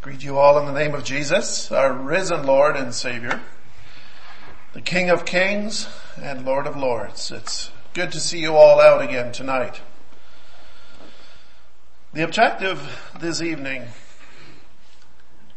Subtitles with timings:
[0.00, 3.40] Greet you all in the name of Jesus, our risen Lord and Savior,
[4.72, 5.88] the King of Kings
[6.22, 7.32] and Lord of Lords.
[7.32, 9.80] It's good to see you all out again tonight.
[12.12, 13.88] The objective this evening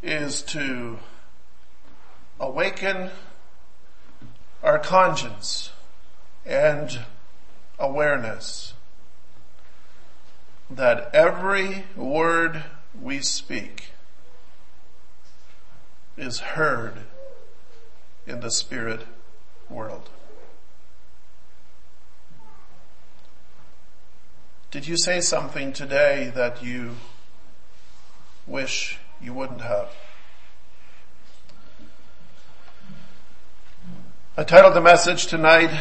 [0.01, 0.97] is to
[2.39, 3.11] awaken
[4.63, 5.71] our conscience
[6.47, 7.01] and
[7.77, 8.73] awareness
[10.67, 12.63] that every word
[12.99, 13.90] we speak
[16.21, 16.93] is heard
[18.27, 19.07] in the spirit
[19.69, 20.07] world.
[24.69, 26.97] Did you say something today that you
[28.45, 29.89] wish you wouldn't have?
[34.37, 35.71] I titled the message tonight,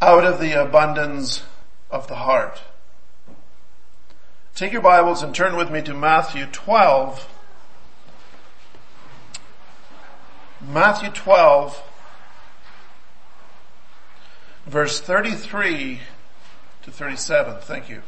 [0.00, 1.42] Out of the Abundance
[1.90, 2.62] of the Heart.
[4.54, 7.31] Take your Bibles and turn with me to Matthew 12.
[10.68, 11.82] Matthew 12,
[14.66, 16.00] verse 33
[16.82, 17.60] to 37.
[17.62, 18.02] Thank you.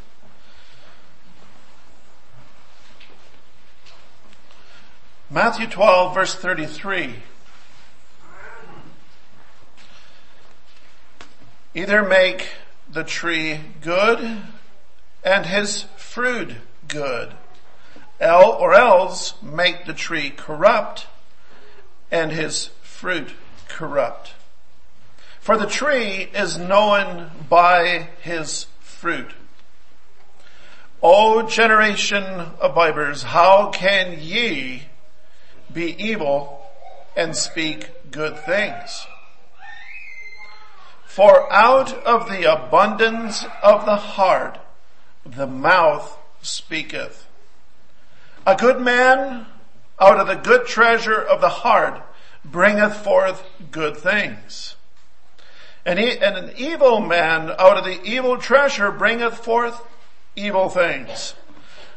[5.28, 7.16] Matthew 12, verse 33.
[11.74, 12.50] Either make
[12.88, 14.42] the tree good
[15.24, 16.52] and his fruit
[16.86, 17.32] good,
[18.20, 21.08] or else make the tree corrupt
[22.10, 23.30] and his fruit
[23.68, 24.34] corrupt.
[25.40, 29.32] For the tree is known by his fruit.
[31.02, 34.84] O generation of vipers, how can ye
[35.70, 36.62] be evil
[37.14, 39.06] and speak good things?
[41.04, 44.58] For out of the abundance of the heart,
[45.26, 47.26] the mouth speaketh.
[48.46, 49.46] A good man
[50.00, 52.02] out of the good treasure of the heart
[52.44, 54.76] bringeth forth good things.
[55.86, 59.80] And, he, and an evil man out of the evil treasure bringeth forth
[60.36, 61.34] evil things.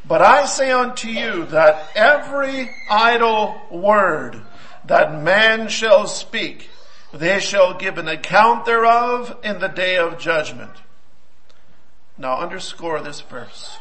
[0.06, 4.42] But I say unto you that every idle word
[4.86, 6.70] that man shall speak,
[7.14, 10.72] they shall give an account thereof in the day of judgment.
[12.18, 13.78] Now underscore this verse.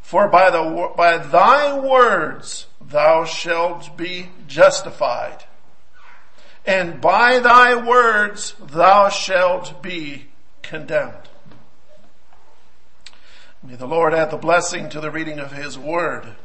[0.00, 5.44] For by the, by thy words thou shalt be justified.
[6.64, 10.26] And by thy words thou shalt be
[10.62, 11.28] condemned.
[13.64, 16.36] May the Lord add the blessing to the reading of his word.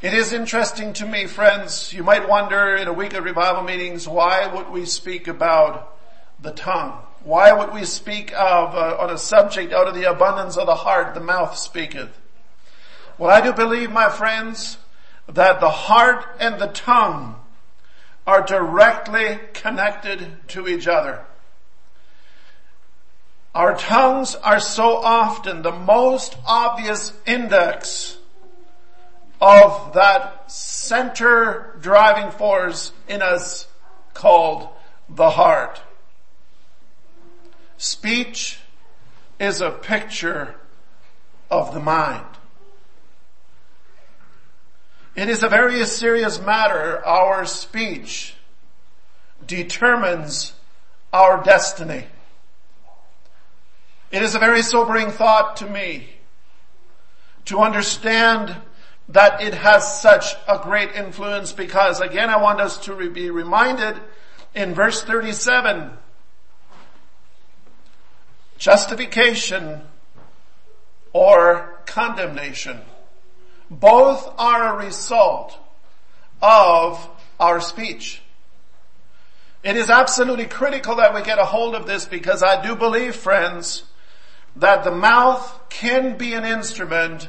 [0.00, 4.08] It is interesting to me, friends, you might wonder in a week of revival meetings,
[4.08, 5.96] why would we speak about
[6.40, 6.98] the tongue?
[7.22, 10.74] Why would we speak of, uh, on a subject out of the abundance of the
[10.74, 12.18] heart, the mouth speaketh?
[13.22, 14.78] Well, I do believe, my friends,
[15.28, 17.36] that the heart and the tongue
[18.26, 21.24] are directly connected to each other.
[23.54, 28.18] Our tongues are so often the most obvious index
[29.40, 33.68] of that center driving force in us
[34.14, 34.68] called
[35.08, 35.80] the heart.
[37.76, 38.58] Speech
[39.38, 40.56] is a picture
[41.52, 42.26] of the mind.
[45.14, 47.04] It is a very serious matter.
[47.04, 48.34] Our speech
[49.46, 50.54] determines
[51.12, 52.06] our destiny.
[54.10, 56.08] It is a very sobering thought to me
[57.46, 58.56] to understand
[59.08, 63.96] that it has such a great influence because again I want us to be reminded
[64.54, 65.90] in verse 37
[68.58, 69.82] justification
[71.12, 72.80] or condemnation
[73.80, 75.58] both are a result
[76.40, 77.08] of
[77.40, 78.22] our speech.
[79.62, 83.14] It is absolutely critical that we get a hold of this because I do believe,
[83.14, 83.84] friends,
[84.56, 87.28] that the mouth can be an instrument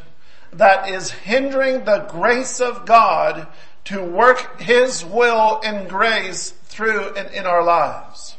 [0.52, 3.48] that is hindering the grace of God
[3.86, 8.36] to work His will and grace through and in our lives.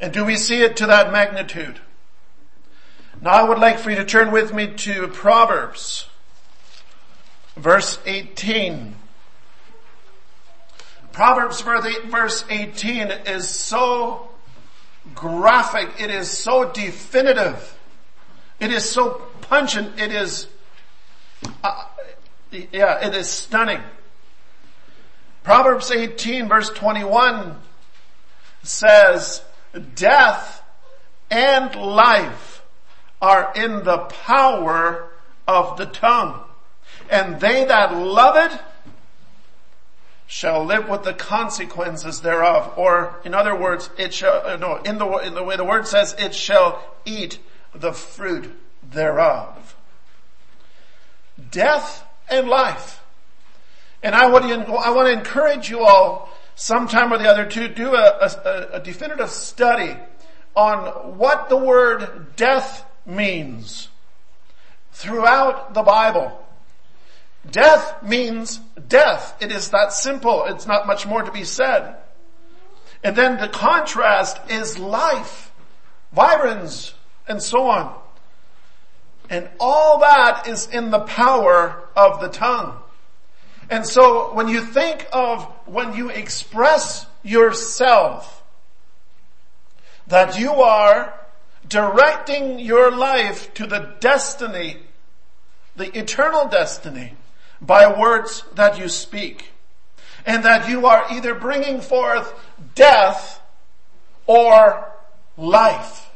[0.00, 1.78] And do we see it to that magnitude?
[3.22, 6.08] Now I would like for you to turn with me to Proverbs,
[7.54, 8.96] verse 18.
[11.12, 14.30] Proverbs verse 18 is so
[15.14, 17.78] graphic, it is so definitive,
[18.58, 20.46] it is so pungent, it is,
[21.62, 21.84] uh,
[22.50, 23.82] yeah, it is stunning.
[25.42, 27.56] Proverbs 18 verse 21
[28.62, 29.42] says,
[29.94, 30.62] death
[31.30, 32.49] and life
[33.20, 35.10] are in the power
[35.46, 36.40] of the tongue.
[37.10, 38.60] And they that love it
[40.26, 42.72] shall live with the consequences thereof.
[42.76, 45.86] Or in other words, it shall, uh, no, in the, in the way the word
[45.86, 47.38] says, it shall eat
[47.74, 49.76] the fruit thereof.
[51.50, 53.02] Death and life.
[54.02, 57.68] And I want to, I want to encourage you all sometime or the other to
[57.68, 59.96] do a, a, a definitive study
[60.54, 63.88] on what the word death means
[64.92, 66.46] throughout the Bible.
[67.50, 69.36] Death means death.
[69.40, 70.44] It is that simple.
[70.44, 71.96] It's not much more to be said.
[73.02, 75.50] And then the contrast is life,
[76.12, 76.94] vibrance,
[77.26, 77.98] and so on.
[79.30, 82.76] And all that is in the power of the tongue.
[83.70, 88.42] And so when you think of when you express yourself,
[90.08, 91.14] that you are
[91.70, 94.76] directing your life to the destiny,
[95.76, 97.14] the eternal destiny
[97.62, 99.52] by words that you speak.
[100.26, 102.34] And that you are either bringing forth
[102.74, 103.40] death
[104.26, 104.92] or
[105.38, 106.10] life.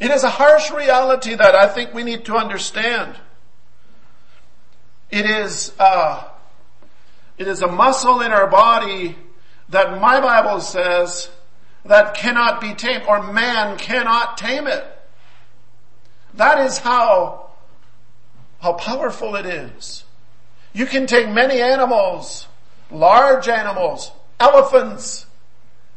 [0.00, 3.14] It is a harsh reality that I think we need to understand.
[5.10, 6.24] It is, uh,
[7.38, 9.16] it is a muscle in our body
[9.68, 11.30] that my Bible says
[11.88, 14.84] that cannot be tamed or man cannot tame it.
[16.34, 17.50] That is how,
[18.60, 20.04] how powerful it is.
[20.72, 22.46] You can take many animals,
[22.90, 25.26] large animals, elephants.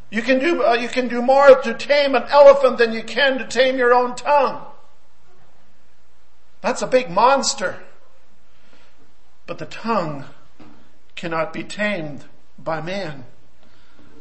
[0.10, 3.38] You can do, uh, you can do more to tame an elephant than you can
[3.40, 4.66] to tame your own tongue.
[6.62, 7.84] That's a big monster.
[9.46, 10.26] But the tongue
[11.16, 12.26] cannot be tamed
[12.58, 13.26] by man.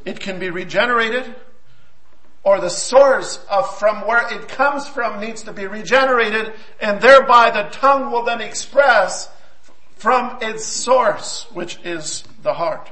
[0.05, 1.35] It can be regenerated
[2.43, 7.51] or the source of from where it comes from needs to be regenerated and thereby
[7.51, 9.29] the tongue will then express
[9.97, 12.91] from its source, which is the heart.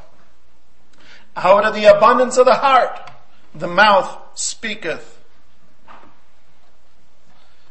[1.36, 3.10] Out of the abundance of the heart,
[3.54, 5.12] the mouth speaketh.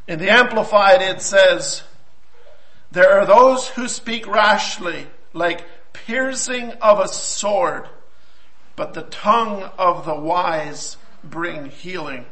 [0.07, 1.83] In the Amplified it says,
[2.91, 7.89] there are those who speak rashly, like piercing of a sword,
[8.75, 10.95] but the tongue of the wise
[11.29, 12.25] bring healing.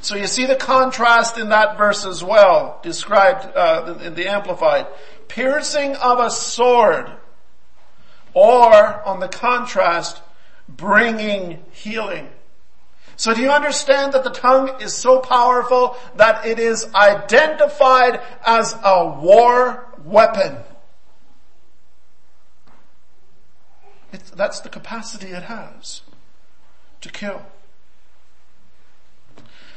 [0.00, 4.86] So you see the contrast in that verse as well, described uh, in the Amplified.
[5.28, 7.10] Piercing of a sword,
[8.32, 10.20] or on the contrast,
[10.68, 12.28] bringing healing.
[13.16, 18.74] So do you understand that the tongue is so powerful that it is identified as
[18.82, 20.56] a war weapon.
[24.12, 26.02] It's, that's the capacity it has
[27.00, 27.42] to kill.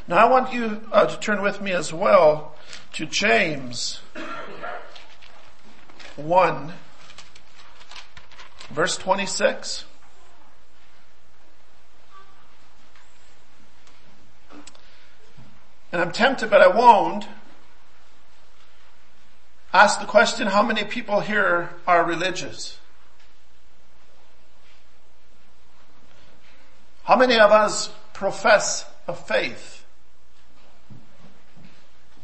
[0.07, 2.55] Now I want you uh, to turn with me as well
[2.93, 4.01] to James
[6.15, 6.73] 1
[8.73, 9.85] verse 26.
[15.91, 17.27] And I'm tempted, but I won't
[19.71, 22.77] ask the question, how many people here are religious?
[27.03, 29.72] How many of us profess a faith?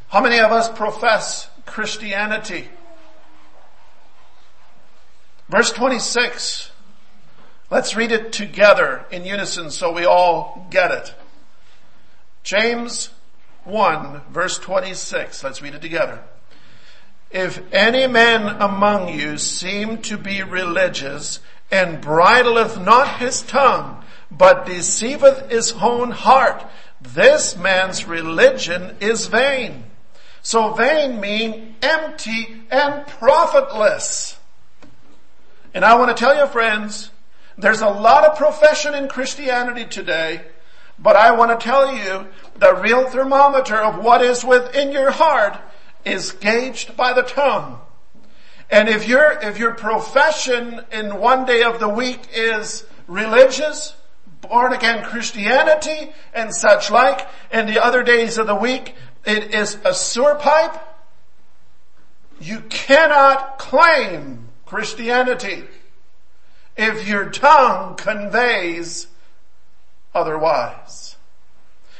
[0.09, 2.67] How many of us profess Christianity?
[5.49, 6.71] Verse 26.
[7.69, 11.13] Let's read it together in unison so we all get it.
[12.41, 13.11] James
[13.65, 15.43] 1 verse 26.
[15.43, 16.23] Let's read it together.
[17.29, 21.39] If any man among you seem to be religious
[21.69, 26.65] and bridleth not his tongue, but deceiveth his own heart,
[26.99, 29.83] this man's religion is vain.
[30.41, 34.37] So vain mean empty and profitless.
[35.73, 37.11] And I want to tell you friends,
[37.57, 40.41] there's a lot of profession in Christianity today,
[40.97, 42.27] but I want to tell you
[42.57, 45.57] the real thermometer of what is within your heart
[46.05, 47.79] is gauged by the tongue.
[48.69, 53.95] And if your, if your profession in one day of the week is religious,
[54.41, 58.95] born again Christianity and such like, and the other days of the week
[59.25, 60.75] it is a sewer pipe,
[62.39, 65.63] you cannot claim Christianity
[66.77, 69.07] if your tongue conveys
[70.13, 71.17] otherwise.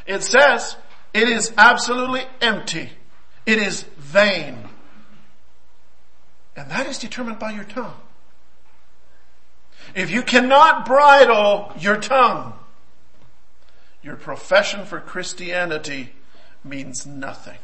[0.05, 0.75] It says
[1.13, 2.89] it is absolutely empty.
[3.45, 4.57] It is vain.
[6.55, 7.97] And that is determined by your tongue.
[9.95, 12.53] If you cannot bridle your tongue,
[14.01, 16.13] your profession for Christianity
[16.63, 17.57] means nothing.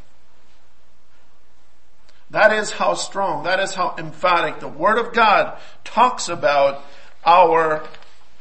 [2.29, 6.83] That is how strong, that is how emphatic the Word of God talks about
[7.25, 7.87] our,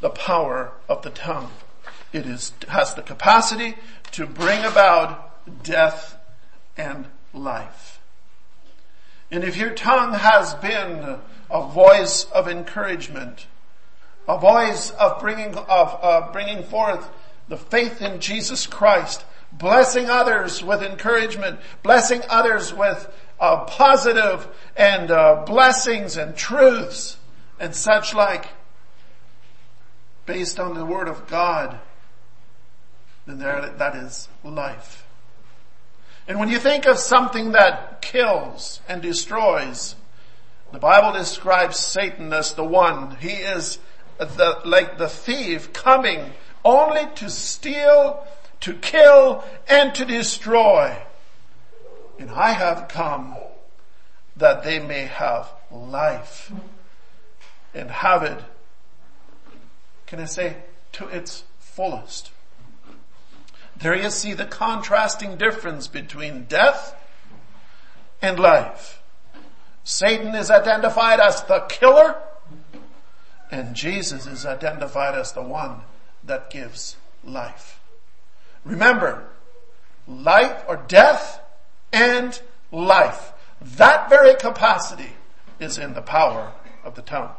[0.00, 1.50] the power of the tongue.
[2.12, 3.76] It is, has the capacity
[4.12, 6.16] to bring about death
[6.76, 8.00] and life.
[9.30, 11.18] And if your tongue has been
[11.50, 13.46] a voice of encouragement,
[14.28, 17.08] a voice of bringing, of bringing forth
[17.48, 19.24] the faith in Jesus Christ,
[19.58, 23.08] blessing others with encouragement, blessing others with
[23.40, 27.16] uh, positive and uh, blessings and truths
[27.58, 28.46] and such like,
[30.26, 31.78] based on the Word of God,
[33.26, 35.06] then there, that is life.
[36.26, 39.94] And when you think of something that kills and destroys,
[40.72, 43.16] the Bible describes Satan as the one.
[43.16, 43.78] He is
[44.18, 46.32] the, like the thief coming
[46.64, 48.26] only to steal,
[48.64, 50.96] to kill, and to destroy.
[52.18, 53.36] And I have come
[54.36, 56.50] that they may have life
[57.74, 58.38] and have it,
[60.06, 60.56] can I say,
[60.92, 62.30] to its fullest.
[63.76, 66.96] There you see the contrasting difference between death
[68.22, 69.02] and life.
[69.82, 72.16] Satan is identified as the killer
[73.50, 75.82] and Jesus is identified as the one
[76.24, 77.78] that gives life.
[78.64, 79.26] Remember,
[80.06, 81.40] life or death
[81.92, 82.40] and
[82.72, 83.32] life.
[83.60, 85.12] That very capacity
[85.60, 86.52] is in the power
[86.82, 87.30] of the tongue.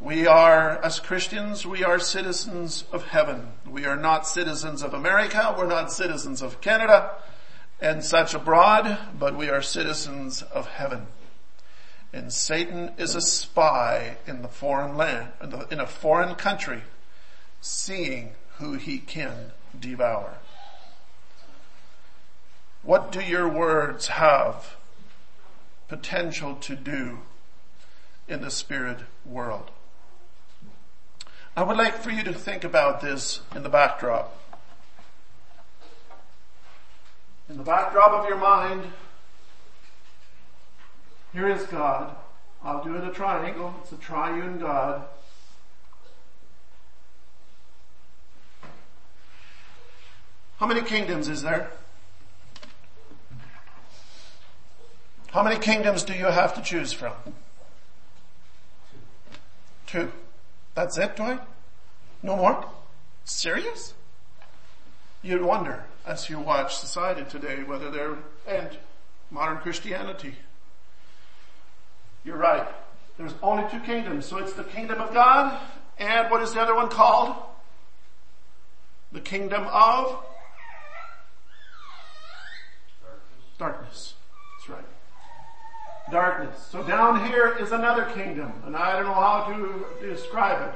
[0.00, 3.52] We are, as Christians, we are citizens of heaven.
[3.64, 5.54] We are not citizens of America.
[5.56, 7.12] We're not citizens of Canada
[7.80, 11.06] and such abroad, but we are citizens of heaven.
[12.12, 15.28] And Satan is a spy in the foreign land,
[15.70, 16.82] in a foreign country,
[17.60, 20.34] seeing who he can devour.
[22.84, 24.76] What do your words have
[25.88, 27.18] potential to do
[28.28, 29.72] in the spirit world?
[31.56, 34.38] I would like for you to think about this in the backdrop.
[37.48, 38.84] In the backdrop of your mind,
[41.32, 42.14] here is God.
[42.62, 43.74] I'll do it in a triangle.
[43.82, 45.02] It's a triune God.
[50.62, 51.72] How many kingdoms is there?
[55.32, 57.14] How many kingdoms do you have to choose from?
[59.88, 60.12] Two.
[60.76, 61.40] That's it, Dwight?
[62.22, 62.64] No more?
[63.24, 63.94] Serious?
[65.20, 68.78] You'd wonder as you watch society today whether they're, and
[69.32, 70.36] modern Christianity.
[72.22, 72.68] You're right.
[73.18, 74.26] There's only two kingdoms.
[74.26, 75.60] So it's the kingdom of God
[75.98, 77.34] and what is the other one called?
[79.10, 80.24] The kingdom of
[83.62, 84.14] darkness.
[84.58, 84.84] That's right
[86.10, 86.66] darkness.
[86.70, 90.74] So down here is another kingdom, and I don't know how to describe it.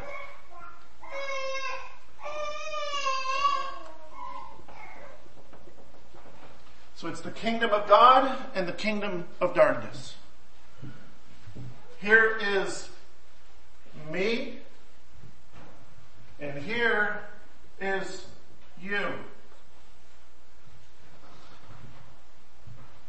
[6.94, 10.14] So it's the kingdom of God and the kingdom of darkness.
[12.00, 12.88] Here is
[14.10, 14.60] me,
[16.40, 17.20] and here
[17.80, 18.26] is
[18.80, 19.06] you.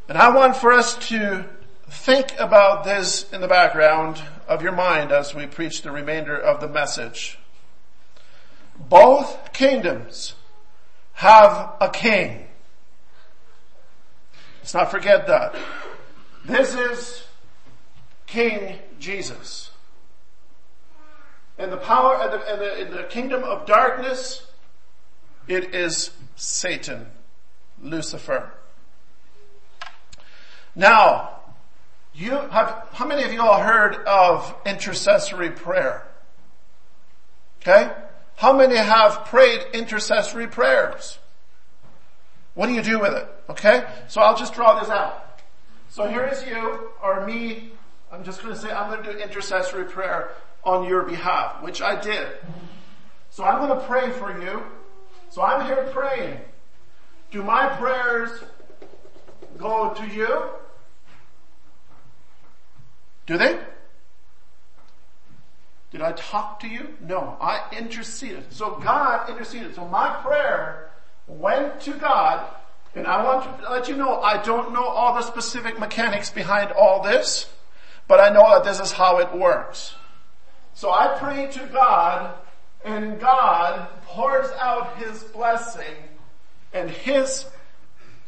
[0.08, 1.44] And I want for us to
[1.90, 6.62] think about this in the background of your mind as we preach the remainder of
[6.62, 7.38] the message.
[8.80, 10.36] Both kingdoms
[11.14, 12.48] have a king.
[14.60, 15.56] Let's not forget that.
[16.46, 17.28] This is
[18.28, 19.72] King Jesus.
[21.58, 24.46] And the power, in the, in the, in the kingdom of darkness,
[25.48, 27.08] it is Satan,
[27.82, 28.52] Lucifer.
[30.78, 31.40] Now,
[32.14, 36.06] you have, how many of you all heard of intercessory prayer?
[37.62, 37.92] Okay?
[38.36, 41.18] How many have prayed intercessory prayers?
[42.54, 43.28] What do you do with it?
[43.50, 43.86] Okay?
[44.08, 45.42] So I'll just draw this out.
[45.90, 47.72] So here is you, or me,
[48.12, 50.30] I'm just gonna say I'm gonna do intercessory prayer
[50.64, 52.28] on your behalf, which I did.
[53.32, 54.62] So I'm gonna pray for you.
[55.32, 56.40] So I'm here praying.
[57.32, 58.30] Do my prayers
[59.58, 60.52] go to you?
[63.28, 63.60] Do they?
[65.92, 66.96] Did I talk to you?
[67.02, 68.52] No, I interceded.
[68.52, 69.76] So God interceded.
[69.76, 70.90] So my prayer
[71.28, 72.46] went to God,
[72.96, 76.72] and I want to let you know I don't know all the specific mechanics behind
[76.72, 77.50] all this,
[78.08, 79.96] but I know that this is how it works.
[80.74, 82.36] So I pray to God,
[82.86, 85.96] and God pours out His blessing
[86.74, 87.46] and His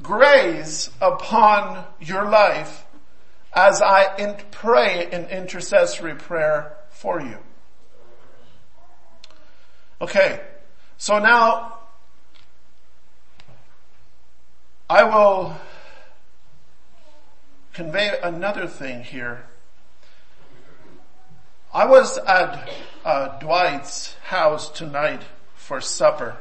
[0.01, 2.85] grace upon your life
[3.53, 7.37] as I in- pray in intercessory prayer for you.
[10.01, 10.39] Okay,
[10.97, 11.79] so now
[14.89, 15.55] I will
[17.73, 19.45] convey another thing here.
[21.73, 22.69] I was at
[23.05, 25.21] uh, Dwight's house tonight
[25.55, 26.37] for supper.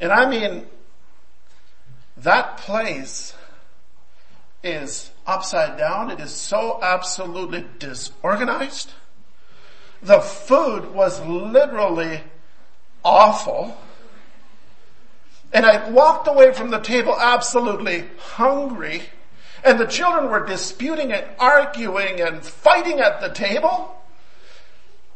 [0.00, 0.66] And I mean,
[2.16, 3.34] that place
[4.64, 6.10] is upside down.
[6.10, 8.92] It is so absolutely disorganized.
[10.02, 12.22] The food was literally
[13.04, 13.76] awful.
[15.52, 19.02] And I walked away from the table absolutely hungry.
[19.64, 23.92] And the children were disputing and arguing and fighting at the table.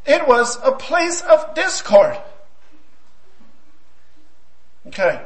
[0.07, 2.19] It was a place of discord.
[4.87, 5.21] Okay.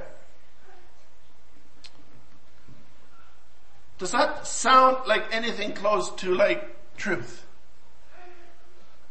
[4.04, 7.46] Does that sound like anything close to like truth?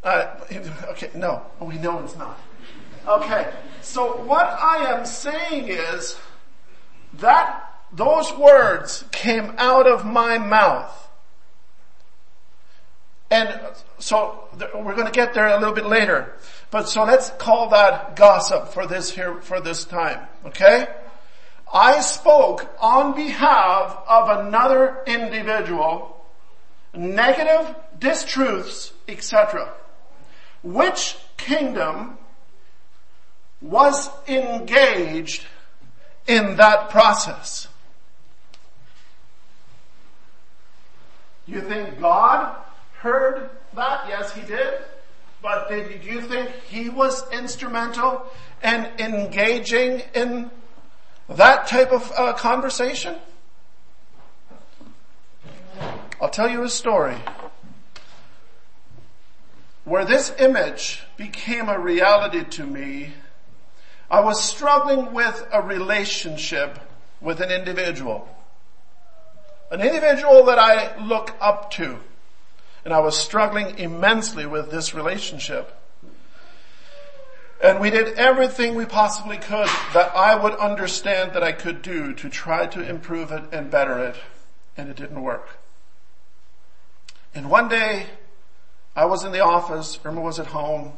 [0.04, 0.36] Uh,
[0.90, 2.40] okay, no, we know it's not.
[3.08, 6.16] Okay, so what I am saying is
[7.14, 11.10] that those words came out of my mouth.
[13.32, 13.50] And
[13.98, 16.36] so we're going to get there a little bit later.
[16.70, 20.28] But so let's call that gossip for this here, for this time.
[20.46, 20.88] Okay?
[21.74, 26.24] I spoke on behalf of another individual,
[26.94, 29.74] negative distruths, etc.
[30.62, 32.20] Which kingdom
[33.60, 35.46] was engaged
[36.28, 37.68] in that process?
[41.48, 42.56] You think God
[43.00, 44.06] heard that?
[44.08, 44.76] Yes, he did.
[45.42, 48.28] But did you think he was instrumental
[48.64, 50.50] in engaging in
[51.30, 53.16] that type of uh, conversation?
[56.22, 57.18] I'll tell you a story
[59.84, 63.14] where this image became a reality to me.
[64.10, 66.80] I was struggling with a relationship
[67.20, 68.28] with an individual.
[69.72, 71.98] An individual that I look up to.
[72.86, 75.78] And I was struggling immensely with this relationship.
[77.64, 82.14] And we did everything we possibly could that I would understand that I could do
[82.16, 84.18] to try to improve it and better it.
[84.76, 85.48] And it didn't work.
[87.34, 88.08] And one day
[88.98, 90.92] I was in the office, Irma was at home,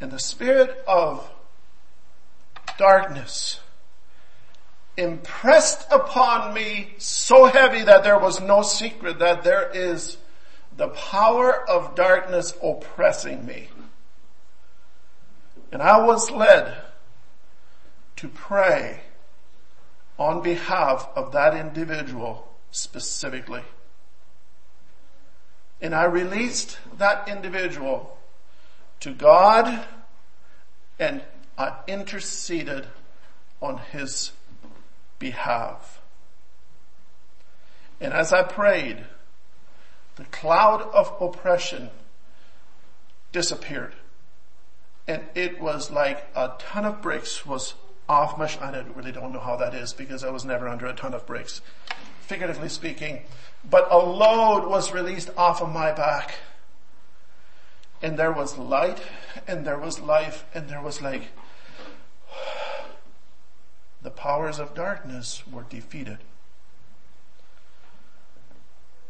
[0.00, 1.30] and the spirit of
[2.76, 3.60] darkness
[4.96, 10.16] impressed upon me so heavy that there was no secret that there is
[10.76, 13.68] the power of darkness oppressing me.
[15.72, 16.76] And I was led
[18.16, 19.02] to pray
[20.18, 23.62] on behalf of that individual specifically.
[25.80, 28.18] And I released that individual
[29.00, 29.86] to God
[30.98, 31.22] and
[31.56, 32.86] I interceded
[33.62, 34.32] on his
[35.18, 36.00] behalf.
[38.00, 39.04] And as I prayed,
[40.16, 41.90] the cloud of oppression
[43.32, 43.94] disappeared
[45.10, 47.74] and it was like a ton of bricks was
[48.08, 50.86] off my, sh- I really don't know how that is because I was never under
[50.86, 51.60] a ton of bricks,
[52.20, 53.22] figuratively speaking,
[53.68, 56.36] but a load was released off of my back.
[58.00, 59.02] And there was light
[59.48, 61.22] and there was life and there was like,
[64.00, 66.18] the powers of darkness were defeated.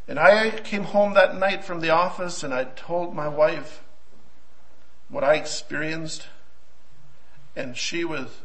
[0.08, 3.82] And I came home that night from the office and I told my wife,
[5.10, 6.28] what I experienced.
[7.56, 8.40] And she with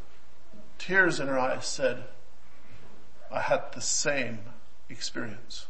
[0.78, 2.04] tears in her eyes said,
[3.32, 4.40] I had the same
[4.90, 5.68] experience.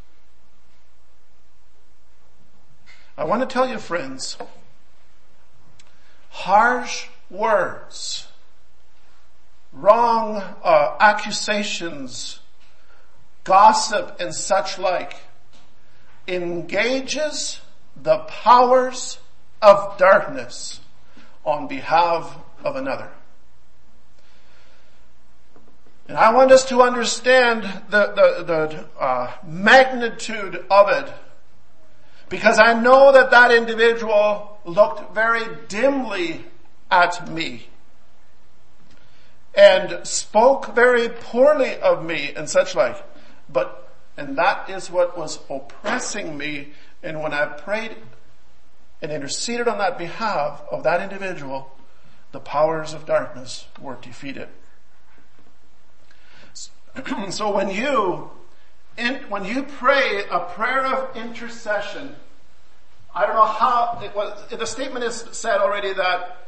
[3.17, 4.37] I want to tell you friends,
[6.29, 8.27] harsh words,
[9.71, 12.39] wrong uh, accusations,
[13.43, 15.15] gossip and such like
[16.27, 17.61] engages
[17.95, 19.19] the powers
[19.61, 20.81] of darkness
[21.45, 23.09] on behalf of another.
[26.07, 31.11] And I want us to understand the, the, the uh, magnitude of it
[32.29, 36.45] because I know that that individual looked very dimly
[36.91, 37.67] at me
[39.55, 43.03] and spoke very poorly of me and such like.
[43.51, 46.73] But, and that is what was oppressing me.
[47.01, 47.95] And when I prayed
[49.01, 51.71] and interceded on that behalf of that individual,
[52.31, 54.49] the powers of darkness were defeated.
[57.29, 58.29] so when you,
[59.29, 62.15] when you pray a prayer of intercession,
[63.13, 66.47] I don't know how, it was, the statement is said already that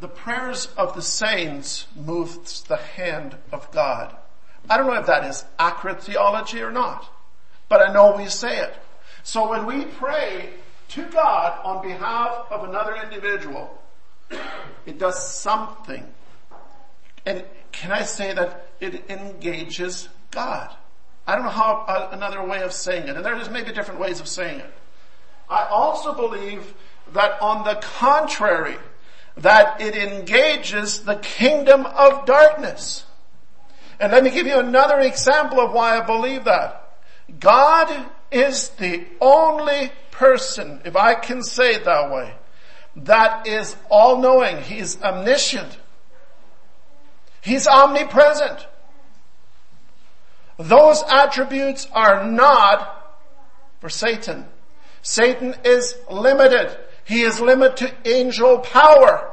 [0.00, 4.16] the prayers of the saints moves the hand of God.
[4.68, 7.08] I don't know if that is accurate theology or not,
[7.68, 8.74] but I know we say it.
[9.22, 10.50] So when we pray
[10.88, 13.82] to God on behalf of another individual,
[14.86, 16.06] it does something.
[17.26, 20.74] And can I say that it engages God?
[21.26, 24.20] I don't know how uh, another way of saying it, and there's maybe different ways
[24.20, 24.72] of saying it.
[25.48, 26.74] I also believe
[27.12, 28.76] that on the contrary,
[29.36, 33.04] that it engages the kingdom of darkness.
[33.98, 36.98] And let me give you another example of why I believe that.
[37.40, 42.34] God is the only person, if I can say it that way,
[42.96, 44.62] that is all knowing.
[44.62, 45.78] He's omniscient.
[47.40, 48.66] He's omnipresent.
[50.58, 53.20] Those attributes are not
[53.80, 54.46] for Satan.
[55.02, 56.76] Satan is limited.
[57.04, 59.30] He is limited to angel power.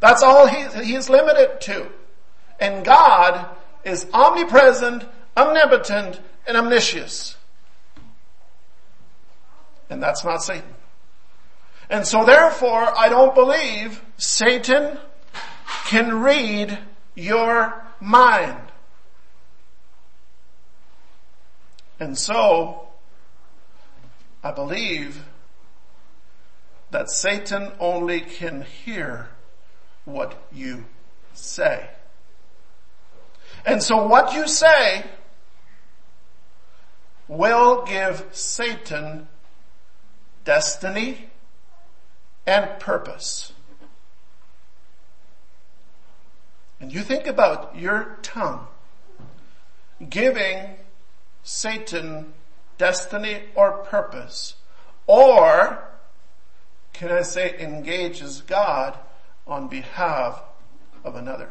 [0.00, 1.86] That's all he, he is limited to.
[2.58, 3.46] And God
[3.84, 5.04] is omnipresent,
[5.36, 7.36] omnipotent, and omniscious.
[9.90, 10.74] And that's not Satan.
[11.90, 14.98] And so therefore, I don't believe Satan
[15.86, 16.78] can read
[17.14, 18.60] your mind.
[22.00, 22.88] And so,
[24.44, 25.24] I believe
[26.90, 29.28] that Satan only can hear
[30.04, 30.84] what you
[31.34, 31.90] say.
[33.66, 35.04] And so what you say
[37.26, 39.28] will give Satan
[40.48, 41.28] destiny
[42.46, 43.52] and purpose.
[46.80, 48.66] And you think about your tongue
[50.08, 50.76] giving
[51.42, 52.32] Satan
[52.78, 54.54] destiny or purpose,
[55.06, 55.84] or
[56.94, 58.98] can I say engages God
[59.46, 60.40] on behalf
[61.04, 61.50] of another.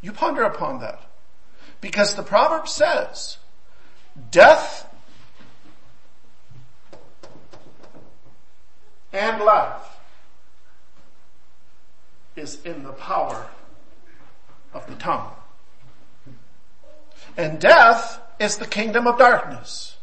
[0.00, 1.02] You ponder upon that.
[1.80, 3.38] Because the proverb says,
[4.30, 4.93] death
[9.14, 9.96] and life
[12.36, 13.48] is in the power
[14.72, 15.30] of the tongue.
[17.36, 19.96] And death is the kingdom of darkness.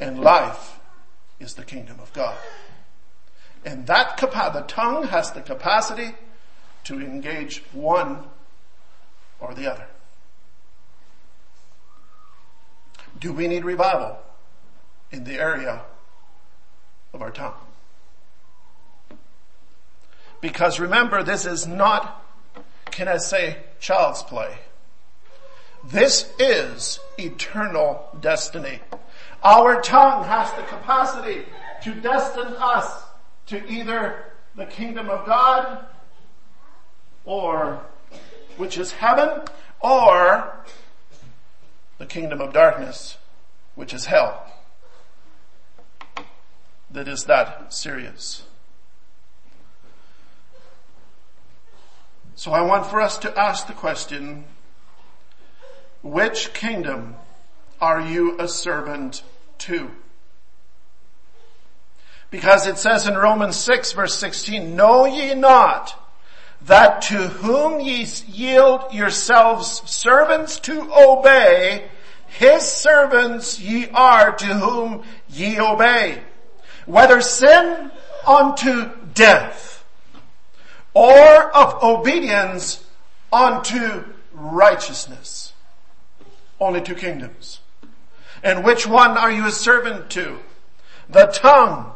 [0.00, 0.80] And life
[1.38, 2.36] is the kingdom of God.
[3.64, 6.14] And that capa- the tongue has the capacity
[6.84, 8.24] to engage one
[9.38, 9.86] or the other.
[13.18, 14.18] Do we need revival
[15.12, 15.82] in the area
[17.12, 17.54] of our tongue?
[20.40, 22.24] Because remember, this is not,
[22.86, 24.58] can I say, child's play.
[25.84, 28.80] This is eternal destiny.
[29.42, 31.44] Our tongue has the capacity
[31.82, 33.04] to destine us
[33.46, 35.84] to either the kingdom of God
[37.24, 37.80] or
[38.56, 39.42] which is heaven
[39.80, 40.54] or
[41.98, 43.16] the kingdom of darkness
[43.74, 44.46] which is hell.
[46.92, 48.42] That is that serious.
[52.34, 54.44] So I want for us to ask the question,
[56.02, 57.16] which kingdom
[57.80, 59.22] are you a servant
[59.58, 59.90] to?
[62.30, 65.96] Because it says in Romans 6 verse 16, know ye not
[66.62, 71.88] that to whom ye yield yourselves servants to obey,
[72.26, 76.22] his servants ye are to whom ye obey.
[76.90, 77.92] Whether sin
[78.26, 79.84] unto death
[80.92, 82.84] or of obedience
[83.32, 85.52] unto righteousness.
[86.58, 87.60] Only two kingdoms.
[88.42, 90.40] And which one are you a servant to?
[91.08, 91.92] The tongue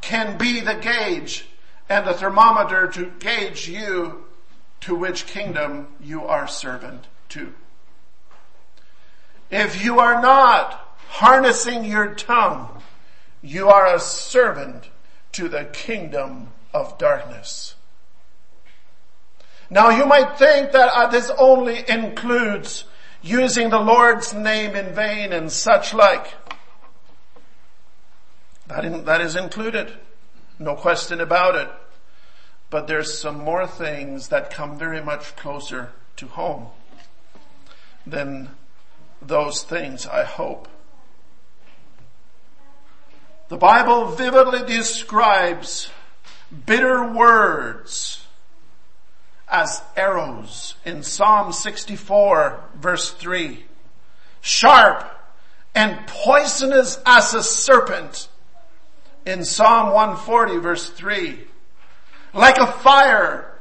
[0.00, 1.48] can be the gauge
[1.88, 4.26] and the thermometer to gauge you
[4.82, 7.52] to which kingdom you are servant to.
[9.50, 12.68] If you are not harnessing your tongue,
[13.46, 14.88] you are a servant
[15.32, 17.74] to the kingdom of darkness.
[19.70, 22.84] Now you might think that uh, this only includes
[23.22, 26.34] using the Lord's name in vain and such like.
[28.66, 29.92] That, in, that is included.
[30.58, 31.68] No question about it.
[32.68, 36.68] But there's some more things that come very much closer to home
[38.04, 38.50] than
[39.22, 40.68] those things, I hope.
[43.48, 45.90] The Bible vividly describes
[46.66, 48.24] bitter words
[49.48, 53.64] as arrows in Psalm 64 verse 3.
[54.40, 55.08] Sharp
[55.76, 58.28] and poisonous as a serpent
[59.24, 61.38] in Psalm 140 verse 3.
[62.34, 63.52] Like a fire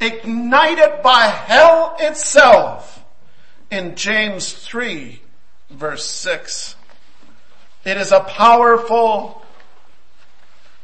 [0.00, 3.04] ignited by hell itself
[3.70, 5.20] in James 3
[5.68, 6.76] verse 6.
[7.84, 9.42] It is a powerful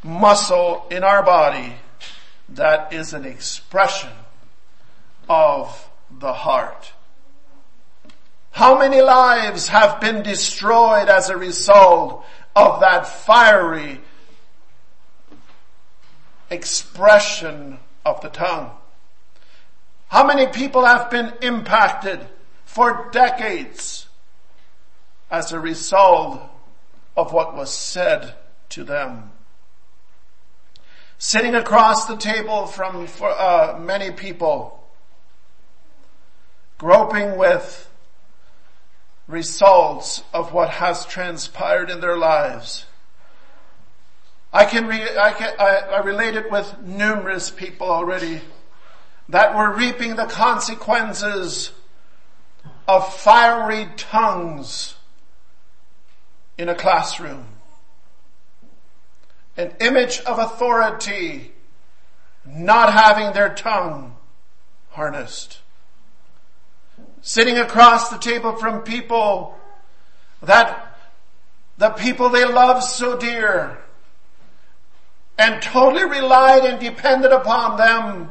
[0.03, 1.75] muscle in our body
[2.51, 4.11] that is an expression
[5.29, 6.93] of the heart.
[8.51, 14.01] How many lives have been destroyed as a result of that fiery
[16.51, 18.73] expression of the tongue?
[20.09, 22.21] How many people have been impacted
[22.65, 24.09] for decades
[25.31, 26.50] as a result
[27.21, 28.35] of what was said
[28.71, 29.31] to them?
[31.19, 34.83] Sitting across the table from uh, many people,
[36.79, 37.91] groping with
[39.29, 42.87] results of what has transpired in their lives.
[44.51, 48.41] I can, re- I, can I, I relate it with numerous people already
[49.29, 51.71] that were reaping the consequences
[52.89, 54.97] of fiery tongues
[56.61, 57.47] in a classroom.
[59.57, 61.53] An image of authority
[62.45, 64.15] not having their tongue
[64.91, 65.61] harnessed.
[67.23, 69.59] Sitting across the table from people
[70.43, 70.99] that
[71.79, 73.79] the people they love so dear
[75.39, 78.29] and totally relied and depended upon them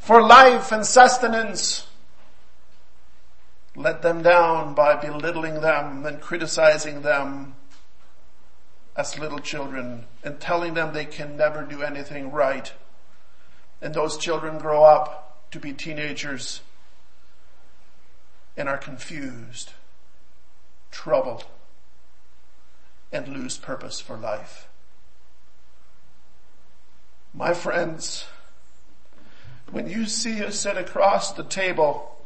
[0.00, 1.86] for life and sustenance,
[3.76, 7.54] let them down by belittling them and criticizing them
[8.98, 12.72] as little children and telling them they can never do anything right.
[13.80, 16.62] And those children grow up to be teenagers
[18.56, 19.70] and are confused,
[20.90, 21.44] troubled,
[23.12, 24.66] and lose purpose for life.
[27.32, 28.26] My friends,
[29.70, 32.16] when you see us sit across the table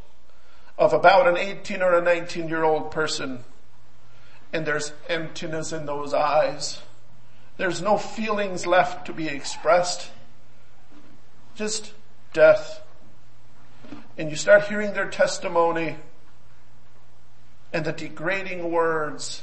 [0.79, 3.45] of about an 18 or a 19 year old person
[4.53, 6.83] and there's emptiness in those eyes,
[7.57, 10.11] there's no feelings left to be expressed,
[11.55, 11.93] just
[12.33, 12.81] death.
[14.17, 15.97] And you start hearing their testimony
[17.73, 19.43] and the degrading words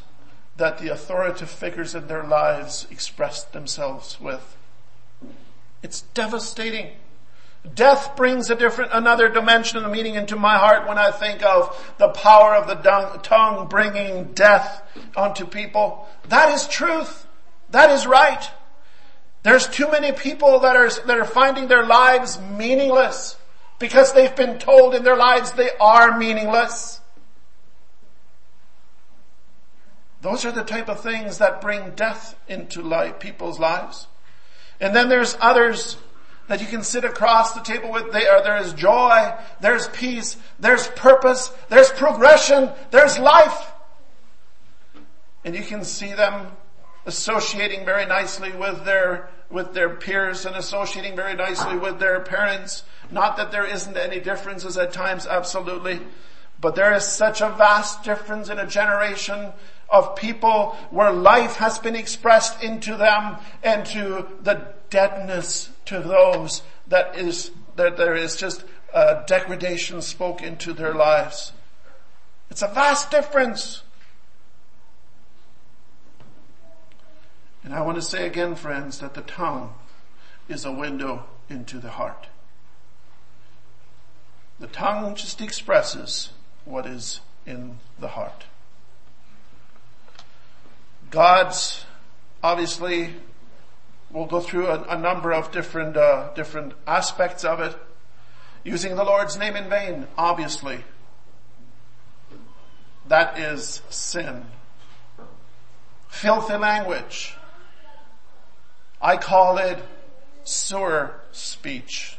[0.57, 4.57] that the authoritative figures in their lives expressed themselves with.
[5.81, 6.91] It's devastating.
[7.75, 11.93] Death brings a different, another dimension of meaning into my heart when I think of
[11.97, 14.81] the power of the tongue bringing death
[15.15, 16.07] onto people.
[16.29, 17.27] That is truth.
[17.71, 18.49] That is right.
[19.43, 23.37] There's too many people that are, that are finding their lives meaningless
[23.77, 26.99] because they've been told in their lives they are meaningless.
[30.21, 34.07] Those are the type of things that bring death into life, people's lives.
[34.81, 35.97] And then there's others
[36.49, 38.11] that you can sit across the table with.
[38.11, 43.71] There, there is joy, there's peace, there's purpose, there's progression, there's life.
[45.45, 46.47] And you can see them
[47.05, 52.83] associating very nicely with their, with their peers and associating very nicely with their parents.
[53.11, 56.01] Not that there isn't any differences at times, absolutely.
[56.59, 59.53] But there is such a vast difference in a generation
[59.87, 66.61] of people where life has been expressed into them and to the deadness to those
[66.87, 71.53] that is, that there is just a degradation spoke into their lives.
[72.49, 73.83] It's a vast difference.
[77.63, 79.73] And I want to say again, friends, that the tongue
[80.47, 82.27] is a window into the heart.
[84.59, 86.31] The tongue just expresses
[86.65, 88.45] what is in the heart.
[91.11, 91.85] God's
[92.43, 93.15] obviously
[94.11, 97.75] we'll go through a, a number of different uh, different aspects of it.
[98.63, 100.83] Using the Lord's name in vain, obviously,
[103.07, 104.45] that is sin.
[106.09, 107.35] Filthy language.
[109.01, 109.79] I call it
[110.43, 112.17] sewer speech.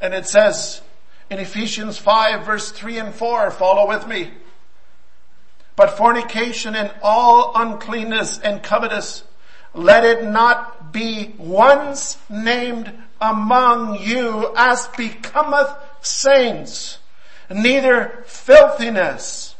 [0.00, 0.82] And it says
[1.30, 4.30] in Ephesians 5 verse 3 and 4, follow with me.
[5.74, 9.24] But fornication and all uncleanness and covetous,
[9.74, 16.98] let it not be once named among you as becometh saints,
[17.48, 19.54] neither filthiness,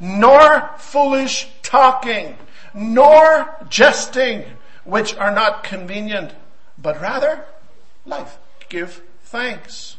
[0.00, 2.36] nor foolish talking,
[2.74, 4.44] nor jesting,
[4.84, 6.32] which are not convenient,
[6.76, 7.44] but rather
[8.04, 8.36] life.
[8.68, 9.96] Give thanks.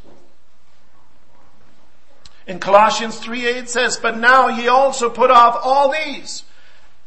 [2.47, 6.43] In Colossians 3 8 says, but now ye also put off all these,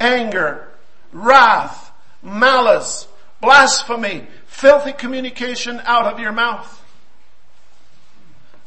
[0.01, 0.69] anger,
[1.13, 1.88] wrath,
[2.23, 3.07] malice,
[3.41, 6.75] blasphemy, filthy communication out of your mouth.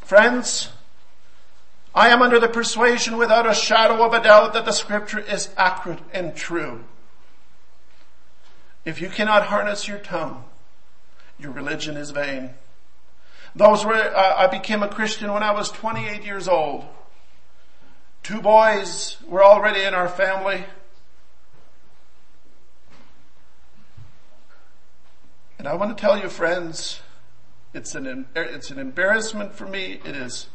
[0.02, 0.70] Friends,
[1.94, 5.50] I am under the persuasion without a shadow of a doubt that the scripture is
[5.58, 6.84] accurate and true.
[8.86, 10.44] If you cannot harness your tongue,
[11.38, 12.52] your religion is vain.
[13.56, 16.86] Those were, uh, I became a Christian when I was 28 years old.
[18.24, 20.64] Two boys were already in our family.
[25.62, 27.02] And I want to tell you friends,
[27.72, 30.00] it's an, it's an embarrassment for me.
[30.04, 30.48] It is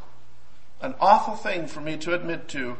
[0.80, 2.76] an awful thing for me to admit to.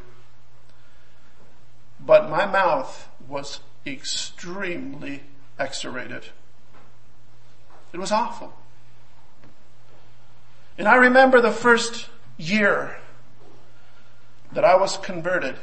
[2.04, 5.22] But my mouth was extremely
[5.56, 6.24] X-rated.
[7.92, 8.52] It was awful.
[10.76, 12.08] And I remember the first
[12.38, 12.96] year
[14.50, 15.54] that I was converted.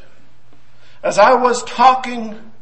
[1.03, 2.52] As I was talking,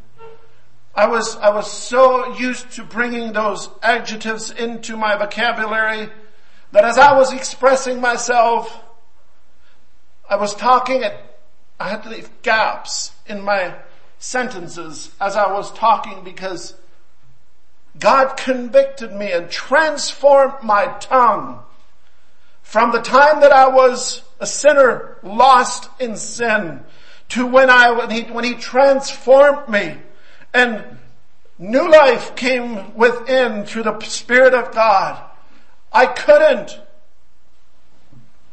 [0.94, 6.10] I was, I was so used to bringing those adjectives into my vocabulary
[6.74, 8.84] that as I was expressing myself,
[10.30, 11.40] I was talking at,
[11.80, 13.76] I had to leave gaps in my
[14.20, 16.76] sentences as I was talking because
[17.98, 21.60] God convicted me and transformed my tongue
[22.64, 26.82] from the time that I was a sinner lost in sin
[27.30, 29.98] to when I, when he, when he transformed me
[30.54, 30.84] and
[31.58, 35.22] new life came within through the Spirit of God.
[35.92, 36.80] I couldn't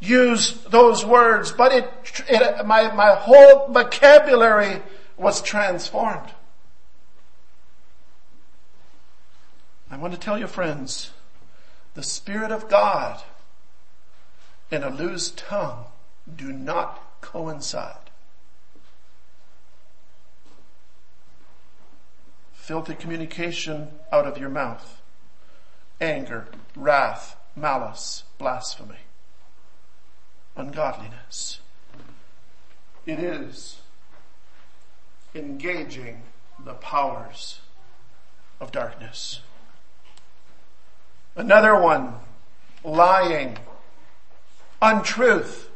[0.00, 1.92] use those words, but it,
[2.28, 4.82] it my, my whole vocabulary
[5.16, 6.30] was transformed.
[9.90, 11.10] I want to tell you friends,
[11.94, 13.22] the Spirit of God
[14.70, 15.86] and a loose tongue
[16.36, 18.07] do not coincide.
[22.68, 25.00] Filthy communication out of your mouth.
[26.02, 28.98] Anger, wrath, malice, blasphemy,
[30.54, 31.60] ungodliness.
[33.06, 33.80] It is
[35.34, 36.24] engaging
[36.62, 37.60] the powers
[38.60, 39.40] of darkness.
[41.36, 42.16] Another one,
[42.84, 43.56] lying,
[44.82, 45.70] untruth.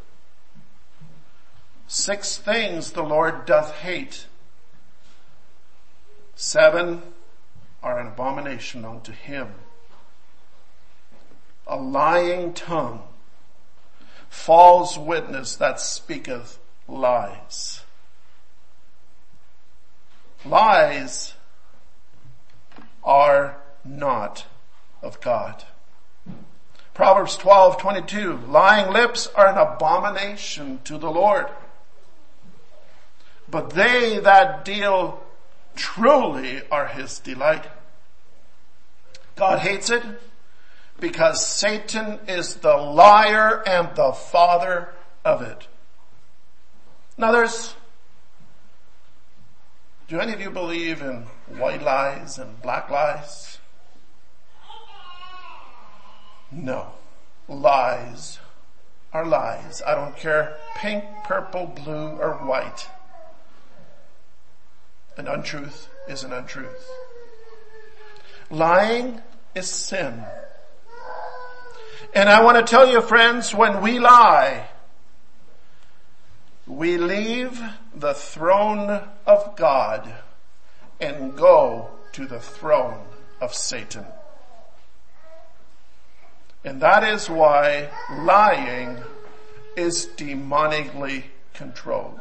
[1.87, 4.27] Six things the Lord doth hate.
[6.35, 7.03] Seven
[7.83, 9.49] are an abomination unto him.
[11.67, 13.03] A lying tongue,
[14.29, 17.83] false witness that speaketh lies.
[20.45, 21.35] Lies
[23.05, 24.47] are not
[25.01, 25.65] of God.
[26.95, 31.47] Proverbs 12, 22, lying lips are an abomination to the Lord.
[33.49, 35.22] But they that deal
[35.75, 37.67] truly are his delight.
[39.37, 40.03] God hates it
[41.01, 45.67] because Satan is the liar and the father of it.
[47.19, 47.75] Now there's,
[50.09, 53.59] do any of you believe in white lies and black lies?
[56.51, 56.93] No.
[57.49, 58.39] Lies
[59.13, 59.83] are lies.
[59.87, 62.89] I don't care pink, purple, blue, or white.
[65.17, 66.91] An untruth is an untruth.
[68.51, 69.21] Lying
[69.55, 70.25] is sin.
[72.15, 74.69] And I want to tell you friends, when we lie,
[76.67, 77.61] we leave
[77.95, 80.13] the throne of God
[81.01, 83.05] and go to the throne
[83.41, 84.07] of Satan.
[86.65, 88.99] And that is why lying
[89.77, 92.21] is demonically controlled.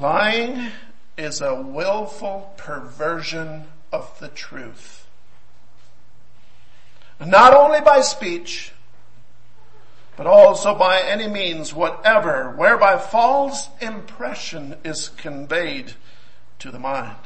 [0.00, 0.72] Lying
[1.16, 5.06] is a willful perversion of the truth.
[7.18, 8.72] Not only by speech,
[10.18, 15.94] but also by any means whatever, whereby false impression is conveyed
[16.58, 17.16] to the mind.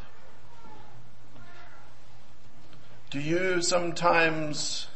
[3.10, 4.86] Do you sometimes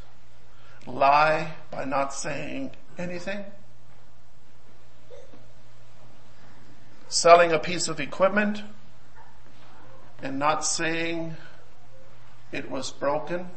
[0.87, 3.45] lie by not saying anything?
[7.15, 8.62] Selling a piece of equipment
[10.23, 11.37] and not saying
[12.51, 13.51] it was broken?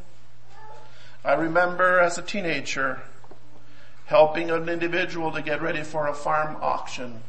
[1.26, 3.02] I remember as a teenager
[4.06, 7.22] helping an individual to get ready for a farm auction.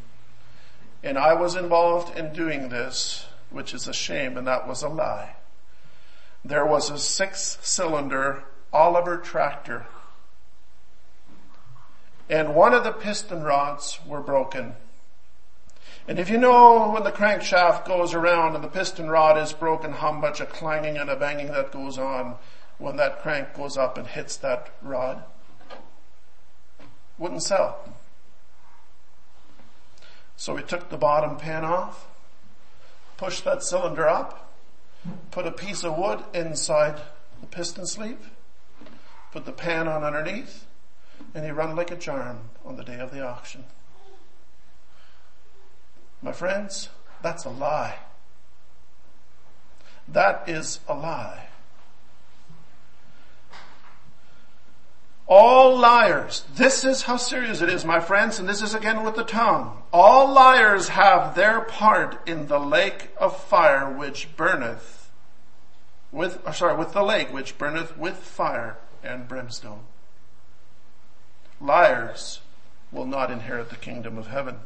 [1.03, 4.89] And I was involved in doing this, which is a shame and that was a
[4.89, 5.35] lie
[6.45, 9.87] there was a six cylinder Oliver tractor.
[12.31, 14.74] And one of the piston rods were broken.
[16.09, 19.92] And if you know when the crankshaft goes around and the piston rod is broken,
[19.92, 22.36] how much a clanging and a banging that goes on
[22.78, 25.22] when that crank goes up and hits that rod.
[27.18, 27.92] Wouldn't sell.
[30.34, 32.06] So we took the bottom pan off,
[33.18, 34.54] pushed that cylinder up,
[35.30, 37.02] put a piece of wood inside
[37.42, 38.30] the piston sleeve,
[39.30, 40.64] put the pan on underneath,
[41.34, 43.64] and he run like a charm on the day of the auction.
[46.23, 46.89] My friends,
[47.23, 47.99] that's a lie.
[50.09, 51.47] That is a lie.
[55.27, 59.14] All liars, this is how serious it is, my friends, and this is again with
[59.14, 59.83] the tongue.
[59.93, 64.99] All liars have their part in the lake of fire which burneth
[66.11, 69.81] with, uh, sorry, with the lake which burneth with fire and brimstone.
[71.61, 72.41] Liars
[72.91, 74.61] will not inherit the kingdom of heaven.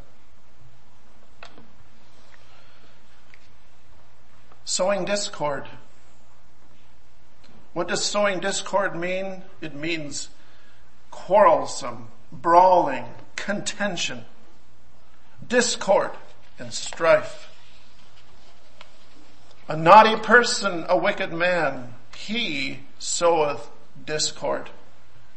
[4.65, 5.67] Sowing discord.
[7.73, 9.43] What does sowing discord mean?
[9.61, 10.29] It means
[11.11, 13.07] quarrelsome, brawling,
[13.37, 14.25] contention,
[15.47, 16.11] discord,
[16.59, 17.49] and strife.
[19.69, 23.71] A naughty person, a wicked man, he soweth
[24.05, 24.71] discord,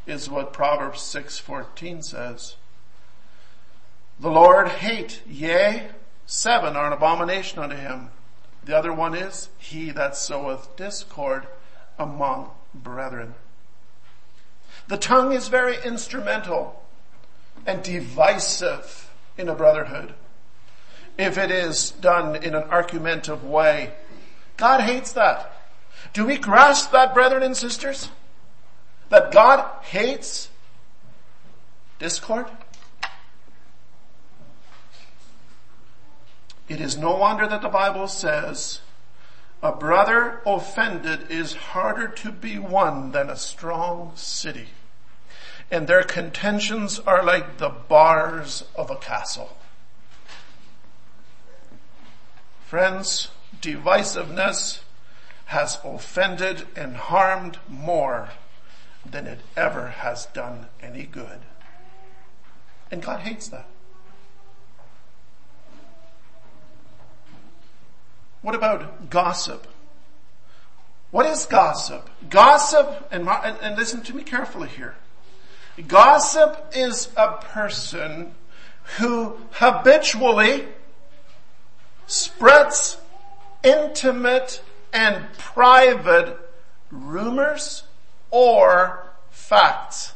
[0.05, 2.55] is what Proverbs 6.14 says.
[4.19, 5.89] The Lord hate, yea,
[6.25, 8.09] seven are an abomination unto him.
[8.65, 11.47] The other one is, he that soweth discord
[11.99, 13.35] among brethren.
[14.87, 16.83] The tongue is very instrumental
[17.65, 20.13] and divisive in a brotherhood.
[21.17, 23.93] If it is done in an argumentative way,
[24.57, 25.51] God hates that.
[26.13, 28.09] Do we grasp that, brethren and sisters?
[29.09, 30.49] That God hates
[31.99, 32.47] discord?
[36.67, 38.81] It is no wonder that the Bible says
[39.61, 44.69] a brother offended is harder to be won than a strong city.
[45.71, 49.57] And their contentions are like the bars of a castle.
[52.65, 53.29] Friends,
[53.61, 54.79] divisiveness
[55.45, 58.29] has offended and harmed more
[59.05, 61.39] than it ever has done any good.
[62.91, 63.67] And God hates that.
[68.45, 69.65] What about gossip?
[71.09, 72.07] What is gossip?
[72.29, 74.93] Gossip, and, and listen to me carefully here.
[75.87, 78.35] Gossip is a person
[78.99, 80.67] who habitually
[82.05, 82.97] spreads
[83.63, 84.61] intimate
[84.93, 86.37] and private
[86.91, 87.81] rumors
[88.29, 90.13] or facts.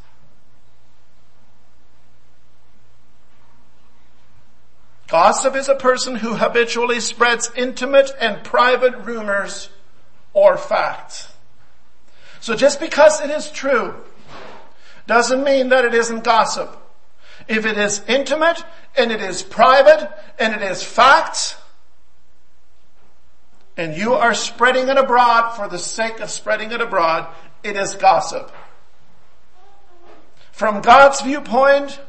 [5.09, 9.69] Gossip is a person who habitually spreads intimate and private rumors
[10.33, 11.33] or facts.
[12.39, 13.95] So just because it is true
[15.07, 16.75] doesn't mean that it isn't gossip.
[17.47, 18.63] If it is intimate
[18.95, 21.55] and it is private and it is facts,
[23.75, 27.27] and you are spreading it abroad for the sake of spreading it abroad,
[27.63, 28.51] it is gossip.
[30.51, 31.99] From God's viewpoint,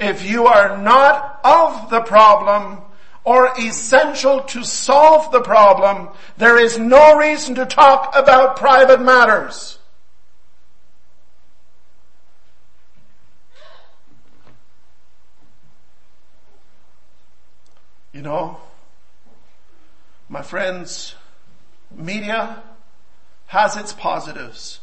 [0.00, 2.78] if you are not of the problem
[3.24, 9.78] or essential to solve the problem, there is no reason to talk about private matters.
[18.12, 18.58] You know,
[20.28, 21.14] my friends,
[21.94, 22.62] media
[23.46, 24.80] has its positives.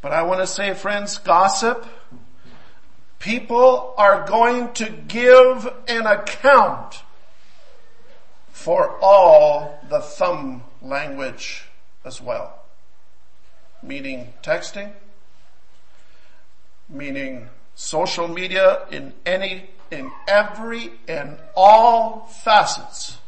[0.00, 1.86] But I want to say, friends, gossip
[3.18, 7.02] People are going to give an account
[8.50, 11.66] for all the thumb language
[12.04, 12.62] as well.
[13.82, 14.92] Meaning texting,
[16.88, 23.18] meaning social media in any, in every and all facets.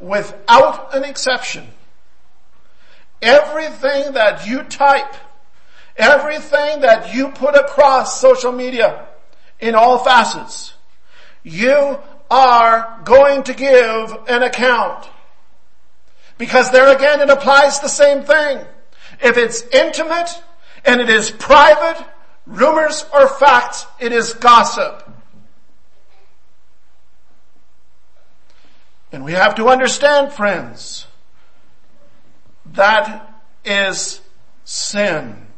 [0.00, 1.68] Without an exception.
[3.20, 5.14] Everything that you type
[5.96, 9.06] Everything that you put across social media
[9.60, 10.74] in all facets,
[11.42, 11.98] you
[12.30, 15.06] are going to give an account.
[16.38, 18.64] Because there again it applies the same thing.
[19.22, 20.30] If it's intimate
[20.84, 22.04] and it is private,
[22.46, 25.08] rumors or facts, it is gossip.
[29.12, 31.06] And we have to understand friends,
[32.64, 34.22] that is
[34.64, 35.51] sin.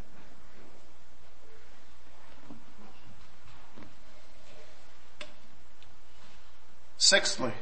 [7.04, 7.52] Sixthly,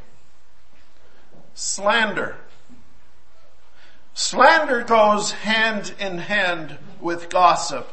[1.53, 2.37] slander.
[4.15, 7.91] Slander goes hand in hand with gossip.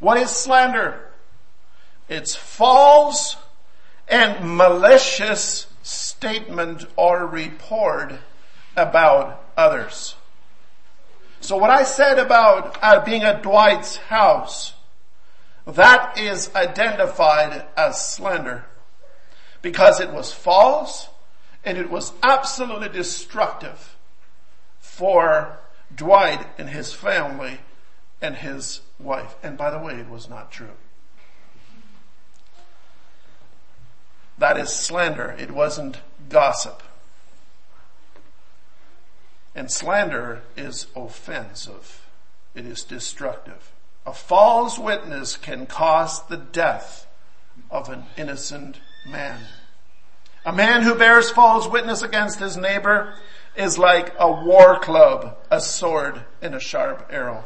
[0.00, 1.00] What is slander?
[2.10, 3.38] It's false
[4.06, 8.12] and malicious statement or report
[8.76, 10.14] about others.
[11.40, 14.74] So what I said about uh, being at Dwight's house,
[15.66, 18.66] that is identified as slander
[19.62, 21.08] because it was false
[21.64, 23.96] and it was absolutely destructive
[24.80, 25.58] for
[25.94, 27.60] Dwight and his family
[28.20, 29.36] and his wife.
[29.42, 30.76] And by the way, it was not true.
[34.38, 35.36] That is slander.
[35.38, 35.98] It wasn't
[36.28, 36.82] gossip.
[39.54, 42.08] And slander is offensive.
[42.54, 43.72] It is destructive.
[44.04, 47.06] A false witness can cause the death
[47.70, 49.40] of an innocent man.
[50.44, 53.14] A man who bears false witness against his neighbor
[53.56, 57.44] is like a war club, a sword, and a sharp arrow.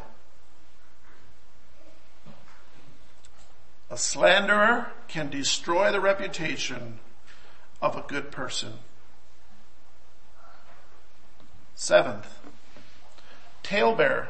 [3.89, 6.99] A slanderer can destroy the reputation
[7.81, 8.73] of a good person.
[11.75, 12.39] Seventh,
[13.63, 14.29] talebearer.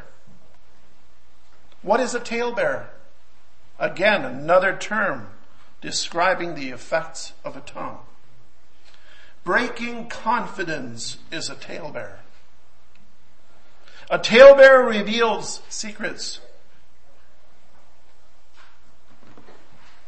[1.82, 2.88] What is a talebearer?
[3.80, 5.30] Again, another term
[5.82, 8.00] describing the effects of a tongue.
[9.44, 12.20] Breaking confidence is a talebearer.
[14.10, 16.40] A talebearer reveals secrets.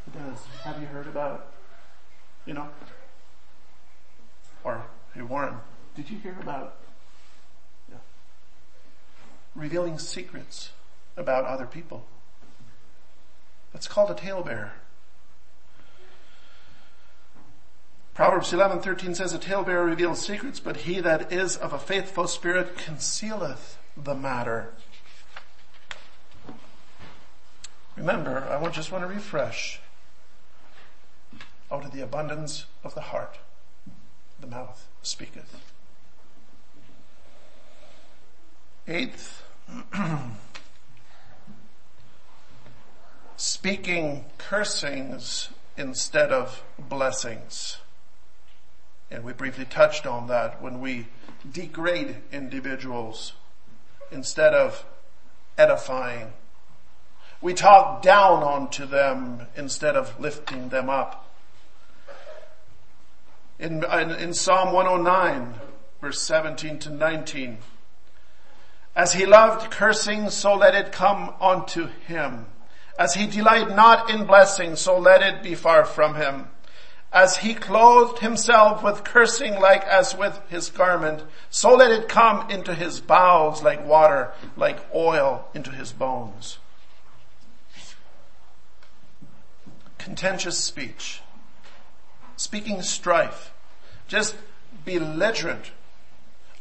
[0.07, 0.39] It does.
[0.63, 1.53] Have you heard about,
[2.45, 2.69] you know,
[4.63, 5.55] or hey Warren,
[5.95, 6.75] did you hear about
[7.89, 7.97] yeah,
[9.55, 10.71] revealing secrets
[11.15, 12.05] about other people?
[13.73, 14.71] That's called a talebearer.
[18.19, 22.77] Proverbs 11:13 says, "A talebearer reveals secrets, but he that is of a faithful spirit
[22.77, 24.73] concealeth the matter."
[27.95, 29.79] Remember, I just want to refresh.
[31.71, 33.37] Out of the abundance of the heart,
[34.37, 35.55] the mouth speaketh.
[38.85, 39.43] Eighth,
[43.37, 47.77] speaking cursings instead of blessings.
[49.11, 51.07] And we briefly touched on that when we
[51.51, 53.33] degrade individuals
[54.11, 54.85] instead of
[55.57, 56.33] edifying.
[57.41, 61.25] We talk down onto them instead of lifting them up.
[63.57, 65.55] In, in, in Psalm 109
[66.01, 67.57] verse 17 to 19,
[68.95, 72.45] as he loved cursing, so let it come unto him.
[72.97, 76.47] As he delighted not in blessing, so let it be far from him
[77.11, 82.49] as he clothed himself with cursing like as with his garment, so let it come
[82.51, 86.59] into his bowels like water, like oil into his bones.
[89.97, 91.21] Contentious speech,
[92.35, 93.51] speaking strife,
[94.07, 94.35] just
[94.85, 95.71] belligerent,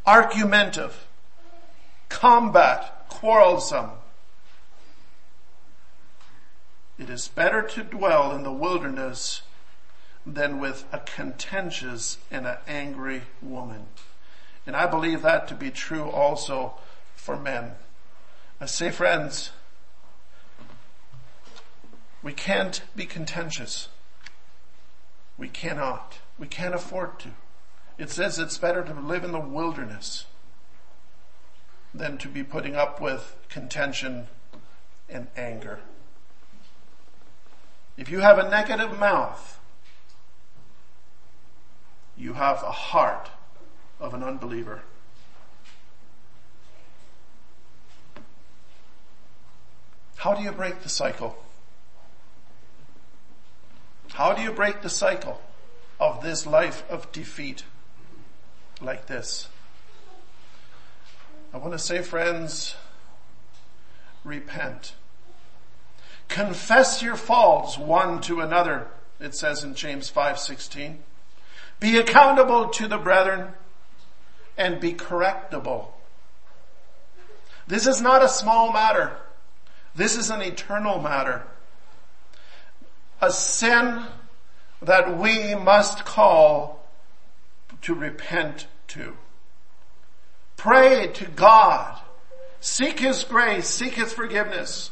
[0.06, 1.06] argumentative,
[2.08, 3.90] combat, quarrelsome.
[6.98, 9.42] It is better to dwell in the wilderness
[10.34, 13.86] than with a contentious and an angry woman.
[14.66, 16.74] And I believe that to be true also
[17.14, 17.72] for men.
[18.60, 19.50] I say friends,
[22.22, 23.88] we can't be contentious.
[25.36, 26.18] We cannot.
[26.38, 27.30] We can't afford to.
[27.96, 30.26] It says it's better to live in the wilderness
[31.94, 34.26] than to be putting up with contention
[35.08, 35.80] and anger.
[37.96, 39.57] If you have a negative mouth,
[42.18, 43.30] you have a heart
[44.00, 44.82] of an unbeliever.
[50.16, 51.38] How do you break the cycle?
[54.14, 55.40] How do you break the cycle
[56.00, 57.62] of this life of defeat
[58.80, 59.48] like this?
[61.54, 62.74] I want to say friends,
[64.24, 64.94] repent.
[66.26, 68.88] Confess your faults one to another,
[69.20, 70.98] it says in James 5:16.
[71.80, 73.52] Be accountable to the brethren
[74.56, 75.88] and be correctable.
[77.66, 79.16] This is not a small matter.
[79.94, 81.42] This is an eternal matter.
[83.20, 84.04] A sin
[84.80, 86.86] that we must call
[87.82, 89.16] to repent to.
[90.56, 92.00] Pray to God
[92.60, 94.90] seek His grace, seek His forgiveness,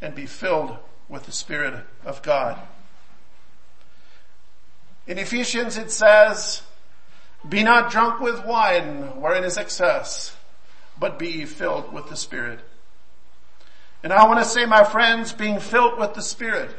[0.00, 0.76] and be filled
[1.08, 2.58] with the Spirit of God.
[5.08, 6.60] In Ephesians it says,
[7.48, 10.36] be not drunk with wine wherein is excess,
[11.00, 12.60] but be filled with the Spirit.
[14.02, 16.70] And I want to say, my friends, being filled with the Spirit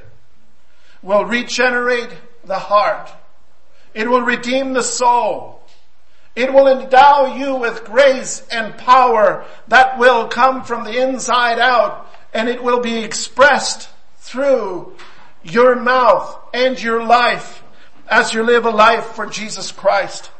[1.01, 2.11] will regenerate
[2.45, 3.09] the heart.
[3.95, 5.63] It will redeem the soul.
[6.35, 12.07] It will endow you with grace and power that will come from the inside out
[12.31, 14.93] and it will be expressed through
[15.41, 17.63] your mouth and your life
[18.09, 20.31] as you live a life for Jesus Christ.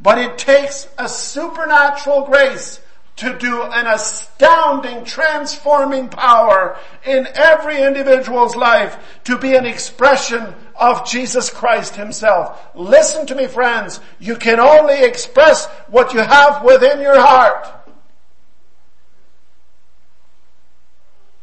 [0.00, 2.80] But it takes a supernatural grace
[3.16, 11.06] to do an astounding transforming power in every individual's life to be an expression of
[11.06, 12.60] Jesus Christ himself.
[12.74, 17.68] Listen to me friends, you can only express what you have within your heart.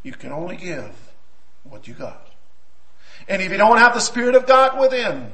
[0.03, 0.91] You can only give
[1.63, 2.27] what you got.
[3.27, 5.31] And if you don't have the Spirit of God within,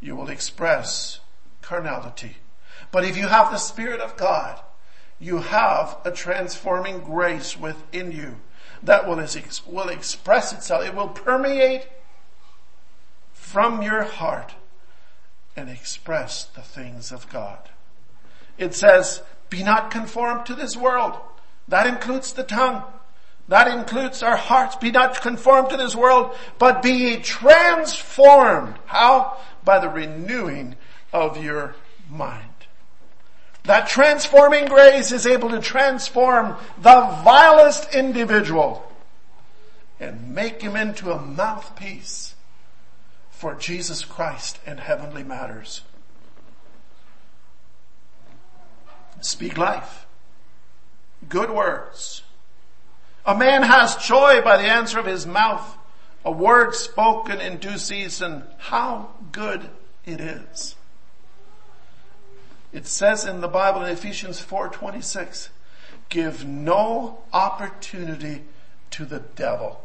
[0.00, 1.20] you will express
[1.62, 2.36] carnality.
[2.92, 4.60] But if you have the Spirit of God,
[5.18, 8.36] you have a transforming grace within you
[8.82, 9.24] that will,
[9.66, 10.84] will express itself.
[10.84, 11.88] It will permeate
[13.32, 14.54] from your heart
[15.56, 17.70] and express the things of God.
[18.58, 21.14] It says, be not conformed to this world.
[21.68, 22.82] That includes the tongue.
[23.48, 24.76] That includes our hearts.
[24.76, 28.74] Be not conformed to this world, but be ye transformed.
[28.86, 29.38] How?
[29.66, 30.76] By the renewing
[31.12, 31.74] of your
[32.08, 32.48] mind.
[33.64, 38.90] That transforming grace is able to transform the vilest individual
[39.98, 42.36] and make him into a mouthpiece
[43.30, 45.82] for Jesus Christ and heavenly matters.
[49.20, 50.06] Speak life.
[51.28, 52.22] Good words.
[53.24, 55.75] A man has joy by the answer of his mouth.
[56.26, 58.42] A word spoken in due season.
[58.58, 59.70] How good
[60.04, 60.74] it is.
[62.72, 65.50] It says in the Bible in Ephesians 4:26,
[66.08, 68.44] give no opportunity
[68.90, 69.80] to the devil.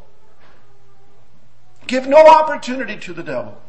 [1.86, 3.62] Give no opportunity to the devil.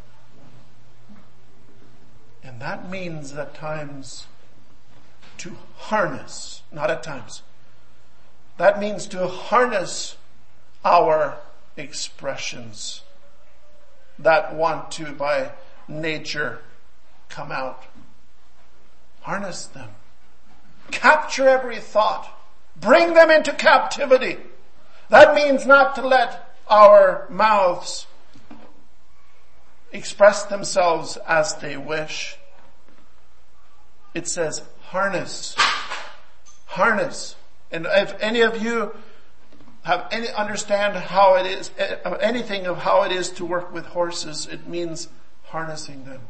[2.43, 4.29] And that means at times
[5.39, 7.43] to harness, not at times.
[8.57, 10.17] That means to harness
[10.87, 11.37] our
[11.77, 13.03] expressions
[14.19, 15.53] that want to by
[15.89, 16.61] nature
[17.29, 17.85] come out.
[19.23, 19.91] Harness them.
[20.91, 22.29] Capture every thought.
[22.77, 24.39] Bring them into captivity.
[25.09, 28.07] That means not to let our mouths
[29.93, 32.37] express themselves as they wish.
[34.15, 35.55] It says harness.
[36.67, 37.37] Harness.
[37.71, 38.95] And if any of you
[39.83, 43.87] have any understand how it is, eh, anything of how it is to work with
[43.87, 45.09] horses, it means
[45.45, 46.21] harnessing them.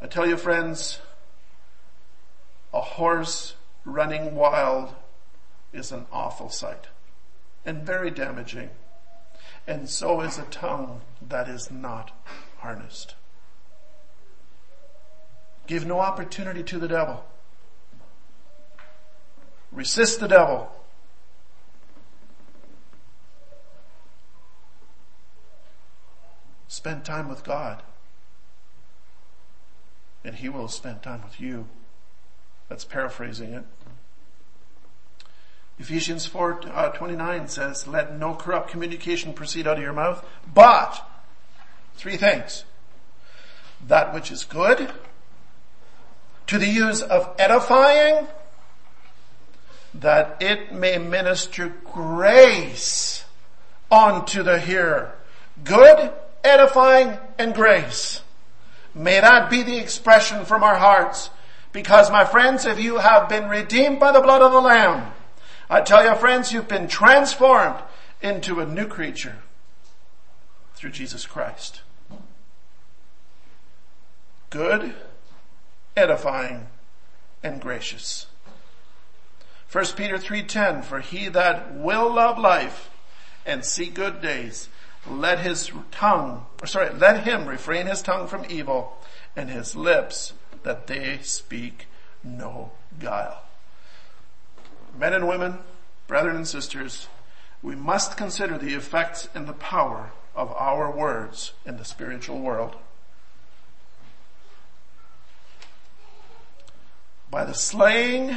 [0.00, 0.98] I tell you friends,
[2.72, 3.54] a horse
[3.84, 4.94] running wild
[5.72, 6.88] is an awful sight
[7.64, 8.70] and very damaging.
[9.66, 12.10] And so is a tongue that is not
[12.58, 13.14] harnessed.
[15.66, 17.24] Give no opportunity to the devil.
[19.72, 20.70] Resist the devil.
[26.68, 27.82] Spend time with God
[30.24, 31.66] and he will spend time with you.
[32.68, 33.64] That's paraphrasing it.
[35.78, 41.04] Ephesians 4, uh, 29 says, let no corrupt communication proceed out of your mouth, but
[41.94, 42.64] three things.
[43.84, 44.92] That which is good,
[46.46, 48.28] to the use of edifying,
[49.94, 53.24] that it may minister grace
[53.90, 55.14] unto the hearer.
[55.64, 56.12] Good,
[56.42, 58.22] edifying, and grace.
[58.94, 61.30] May that be the expression from our hearts.
[61.72, 65.12] Because my friends, if you have been redeemed by the blood of the Lamb,
[65.70, 67.80] I tell you friends, you've been transformed
[68.20, 69.38] into a new creature
[70.74, 71.80] through Jesus Christ.
[74.50, 74.94] Good,
[75.96, 76.66] edifying,
[77.42, 78.26] and gracious.
[79.72, 82.90] 1 Peter 3.10, for he that will love life
[83.46, 84.68] and see good days,
[85.08, 88.98] let his tongue, or sorry, let him refrain his tongue from evil
[89.34, 91.86] and his lips that they speak
[92.22, 92.70] no
[93.00, 93.42] guile.
[94.98, 95.58] Men and women,
[96.06, 97.08] brethren and sisters,
[97.62, 102.76] we must consider the effects and the power of our words in the spiritual world.
[107.32, 108.36] by the slaying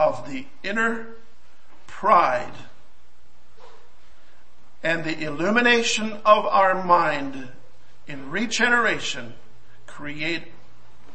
[0.00, 1.08] of the inner
[1.86, 2.54] pride
[4.82, 7.48] and the illumination of our mind
[8.08, 9.34] in regeneration
[9.86, 10.44] create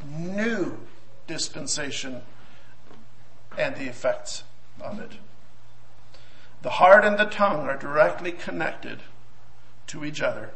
[0.08, 0.78] new
[1.26, 2.22] dispensation
[3.58, 4.44] and the effects
[4.80, 5.14] of it.
[6.62, 9.00] The heart and the tongue are directly connected
[9.88, 10.52] to each other.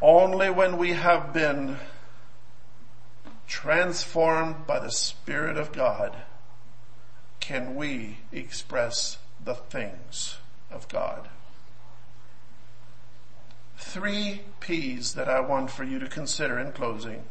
[0.00, 1.76] Only when we have been
[3.46, 6.16] transformed by the Spirit of God
[7.40, 10.38] can we express the things
[10.70, 11.28] of God.
[13.76, 17.24] Three P's that I want for you to consider in closing.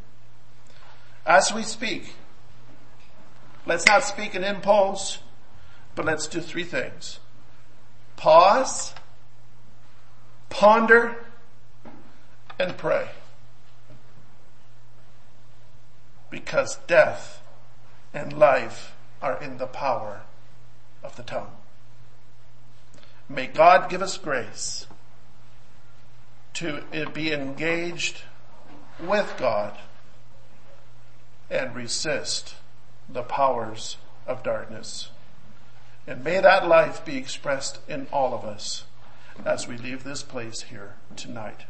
[1.25, 2.13] As we speak,
[3.65, 5.19] let's not speak in impulse,
[5.95, 7.19] but let's do three things.
[8.15, 8.93] Pause,
[10.49, 11.15] ponder,
[12.59, 13.09] and pray.
[16.33, 17.43] Because death
[18.11, 20.23] and life are in the power
[21.03, 21.51] of the tongue.
[23.29, 24.87] May God give us grace
[26.55, 26.81] to
[27.13, 28.23] be engaged
[28.99, 29.77] with God
[31.51, 32.55] and resist
[33.07, 35.09] the powers of darkness.
[36.07, 38.85] And may that life be expressed in all of us
[39.45, 41.65] as we leave this place here tonight.